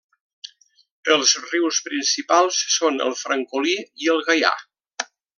Els 1.15 1.33
rius 1.41 1.81
principals 1.89 2.61
són 2.79 2.97
el 3.09 3.13
Francolí 3.23 3.75
i 4.07 4.13
el 4.15 4.23
Gaià. 4.31 4.55